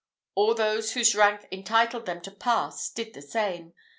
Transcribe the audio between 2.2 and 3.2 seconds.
to pass did